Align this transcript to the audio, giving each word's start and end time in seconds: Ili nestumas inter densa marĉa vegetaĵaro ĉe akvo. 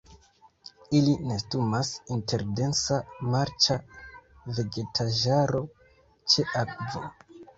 Ili 0.99 1.11
nestumas 1.31 1.91
inter 2.15 2.43
densa 2.61 2.97
marĉa 3.35 3.77
vegetaĵaro 4.61 5.63
ĉe 6.35 6.47
akvo. 6.65 7.05